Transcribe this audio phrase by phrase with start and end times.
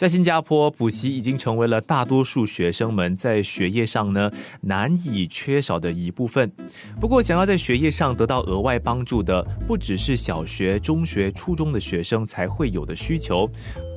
[0.00, 4.30] 在新加坡，补习已经成为了大多数学生们在学业上呢
[4.62, 6.50] 难以缺少的一部分。
[6.98, 13.46] 不过，想要在学业上得到额外帮助的，不只是小学、中学、初中的学生才会有的需求。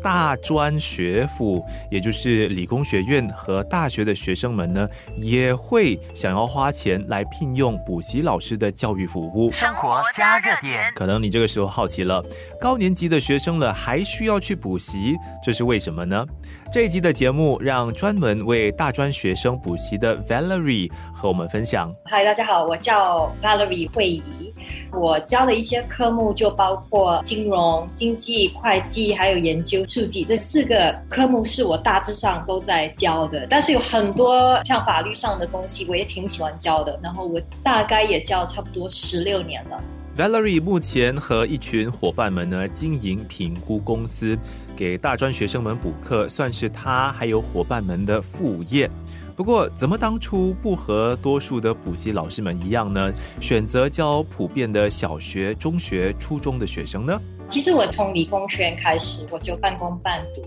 [0.03, 9.49] 大专学府，也就是理工学院和大学的学生们呢，也会想要花钱来聘用补习老师的教育服务。
[9.53, 12.21] 生活加热点，可能你这个时候好奇了，
[12.59, 16.25] 高年级的学生了还需要去补习，这是为什么呢？
[16.69, 21.93] 这一集的节目让专门为大专学生补习的 Valerie 和我们分享。
[22.05, 24.53] 嗨，大家好，我叫 Valerie 惠仪，
[24.91, 29.81] 我教的一些科目就包括金融、经济、会计，还有研究。
[29.93, 36.99] 数据这四个科目是我大致上都在教的，但是有很多像法律上的东西，我也挺喜欢教的。
[37.03, 39.79] 然后我大概也教差不多十六年了。
[40.17, 44.35] Valerie 目前和一群伙伴们呢经营评估公司，
[44.75, 48.89] 给大专学生们补课，算是他还有伙伴们的副业。
[49.35, 53.11] 不过，怎么当初不和多数的补习老师们一样呢？
[53.41, 57.19] 选择教普遍的小学、中学、初中的学生呢？
[57.47, 60.41] 其实我从理工学院开始，我就半工半读。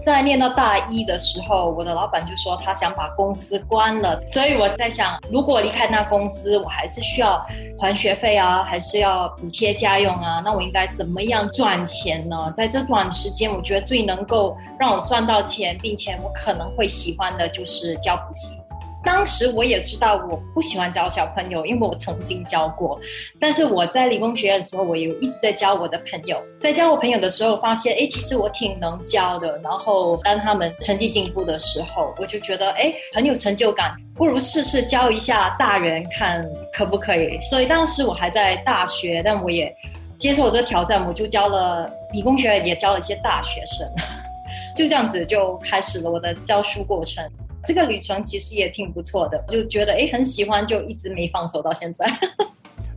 [0.00, 7.44] 在念到大一的时候，我的老板就说他想把公司关了，所以我在想，如果离开那公司，我还是需要
[7.78, 12.50] 还学费啊，还是要补贴家用啊，那我应该怎么样赚钱呢？
[12.54, 18.60] 在这段时间，我觉得最能够让我赚到钱，并且我可能会喜欢的就是教补习。
[19.06, 22.98] 当时我也知道我不喜欢教小朋友，因为我曾经教过。
[23.38, 26.42] 但是我在理工学院的时候，我也一直在教我的朋友。
[26.60, 29.56] 在教我朋友的时候，发现哎，其实我挺能教的。
[29.58, 33.94] 然后当他们成绩进步的时候，我就觉得哎，很有成就感。
[34.16, 37.38] 不如试试教一下大人，看可不可以。
[37.42, 39.72] 所以当时我还在大学，但我也
[40.16, 43.88] 接受这挑战，我就教了理工学院，也教了一些大学生。
[44.74, 47.24] 就这样子就开始了我的教书过程。
[47.66, 52.06] 这个旅程其实也挺不错的，就觉得哎很喜欢，就一直没放手到现在。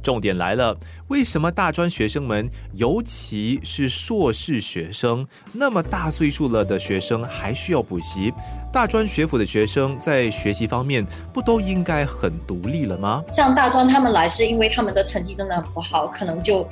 [0.01, 0.75] 重点来了，
[1.09, 8.33] 为什么大专学生们，尤其是硕士学生，那么大岁数了的学生还需要补习？
[8.71, 13.21] 大专学府的学生在学习方面不都应该很独立了吗？
[13.29, 16.67] 像大专他们来是因为他们的成绩真的很不好，可能就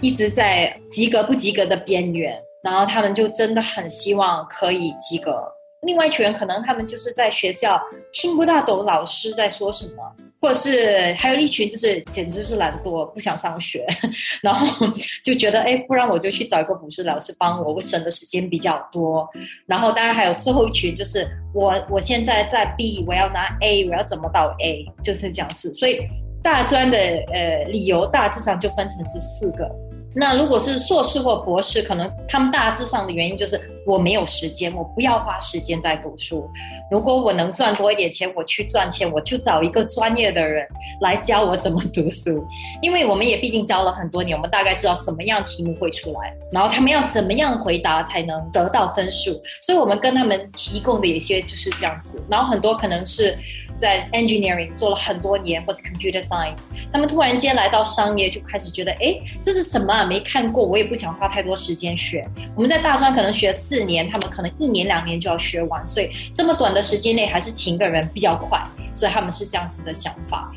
[0.00, 5.51] 一直在及格不及格的边缘，然后他们就真的很希望可以及格。
[5.86, 7.80] 另外一群人可能他们就是在学校
[8.12, 13.84] 听不大懂老师在说什么，或者是还有一群就是简直是懒惰不想上学，
[14.42, 14.86] 然后
[15.24, 19.28] 就觉得哎，不然我就去找一个补习老师帮我，我省的时间比较多。
[19.66, 25.72] 然后当然还有最后一群就是我我现在在 B，我要拿 A，我要怎么到 A，就是这样子。
[25.72, 26.06] 所以
[26.44, 29.68] 大专的呃理由大致上就分成这四个。
[30.14, 36.48] 那如果是硕士或博士，可能他们大致上的原因就是我没有时间，我不要花时间在读书。
[36.90, 40.66] 如果我能赚多一点钱，我去赚钱，我就找一个专业的人
[41.00, 42.44] 来教我怎么读书。
[42.82, 49.40] 因为我们也毕竟教了很多年，我们大概知道什么样题目会出来，然后他们要怎么样回答才能得到分数。
[49.62, 52.22] 所以我们跟他们提供的一些就是这样子。
[52.28, 53.36] 然后很多可能是。
[53.76, 60.04] 在 engineering 做了很多年，或者 computer science，他们突然间来到商业，就开始觉得，哎，这是什么？
[60.04, 62.26] 没看过，我也不想花太多时间学。
[62.54, 68.60] 我们在大专可能学四年，他们可能一年两年就要学完，所以这么短的时间内，还是请个人比较快，
[68.94, 70.52] 所以他们是这样子的想法。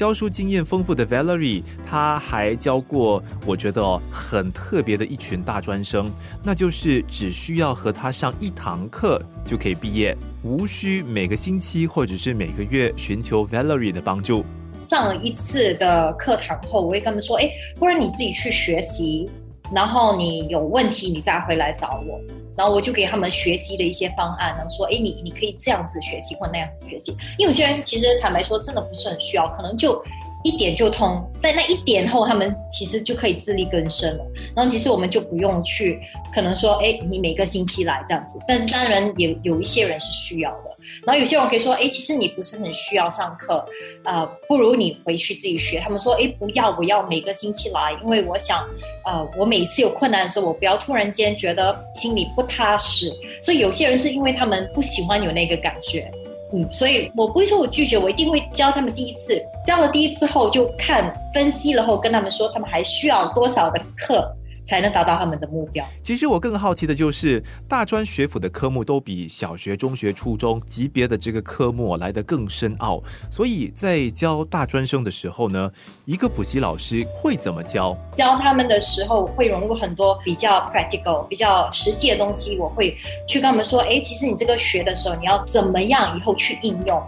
[0.00, 6.10] 教书经验丰富的 Valerie，他还教过我觉得很特别的一群大专生，
[6.42, 14.42] 那就是只需要和他上一堂课就可以毕业，无需每个星期或者是每个月寻求 Valerie 的帮助。
[14.74, 19.28] 上了一次的课堂后，我会跟他们说：“哎，不然你自己去学习，
[19.72, 22.20] 然后你有问题你再回来找我。”
[22.56, 27.10] 然后我就给他们学习的一些方案，然后说，哎，你你可以这样子学习或那样子学习。
[27.38, 30.04] 因为有些人其实坦白说，真的不是很需要，可能就
[30.42, 34.24] 一点就通，在那一点后，他们其实就可以自力更生了。
[34.54, 36.00] 然后其实我们就不用去，
[36.32, 38.38] 可能说，哎，你每个星期来这样子。
[38.46, 40.70] 但是当然也有一些人是需要的。
[41.04, 43.66] 然后有些人可以说，哎，其实你不是很需要上课，
[44.02, 45.78] 呃，不如你回去自己学。
[45.78, 48.66] 他们说，哎，不要，我要每个星期来，因为我想，
[49.04, 53.12] 呃，我每次有困难的时候，我不要突然间觉得心里不踏实。
[53.42, 56.10] 所以有些人是因为他们不喜欢有那个感觉，
[56.52, 64.28] 嗯，所以我不会说我拒绝，我一定会教他们第一次，教了第一次后就看分析然后跟他们说，他们还需要多少的课。
[64.70, 65.84] 才能达到他们的目标。
[66.00, 75.68] 其实我更好奇的就是，大专学府的科目都比小学、中学、初中级别的这个科目来得更深奥，所以在教大专生的时候呢，
[76.04, 77.96] 一个补习老师会怎么教？
[78.12, 82.56] 教他们的时候会融入很多比较 practical、比较实际的东西。
[82.56, 82.96] 我会
[83.26, 87.02] 去跟他们说，哎，其实你这个学的时候，你要怎么样以后去应用，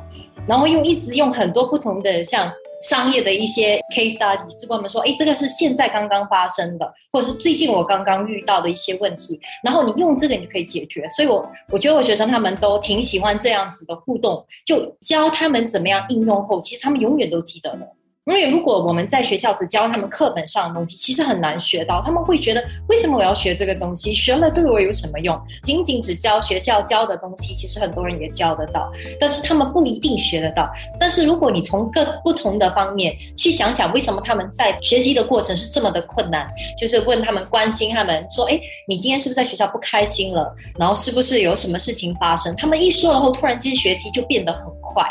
[0.49, 2.53] 然后又一直用很多不同的像。
[2.83, 11.09] 商业的一些 case study 就跟我们说，哎，这个是现在刚刚发生的，或者是最近我刚刚遇到的一些问题，然后你用这个你可以解决。
[11.11, 17.89] 所以，我我觉得我学生他们都挺喜欢这样子的互动，就教他们怎么样应用后，其实他们永远都记得的。
[18.27, 22.01] 因为如果我们在学校只教他们课本上的东西，其实很难学到。
[22.01, 24.15] 他们会觉得，为什么我要学这个东西？
[24.15, 25.37] 学了对我有什么用？
[25.63, 30.71] 仅仅只教学校教的东西，其实很多人也教得到，但是他们不一定学得到。
[31.01, 36.49] 但是如果你从各不同的方面去想想，为什么他们在学习的过程是这么的困难？
[36.79, 40.55] 就是问他们，关心他们，说：“哎，你今天是不是在学校不开心了？
[40.79, 45.05] 然后是不是有什么事情发生？”他们一说了后，突然间学习就变得很快。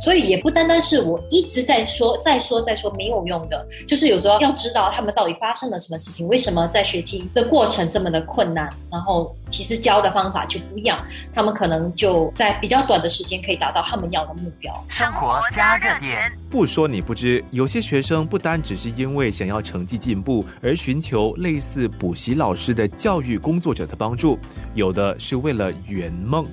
[0.00, 11.04] 所以也不单单是我一直在说、再说、再说没有用的，就是有时候要知道他们到底发生了什么事情，为什么在学习的过程这么的困难，然后其实教的方法就不一样，
[11.34, 14.72] 他们可能就在比较短的时间可以达到他们要的目标。
[14.88, 24.38] 生活加热点，不说你不知，有些学生不单只是因为想要成绩进步而寻求类似补习老师的教育工作者的帮助，
[24.74, 26.46] 有的是为了圆梦。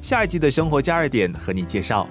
[0.00, 2.06] 下一集的生活加热点和你介绍。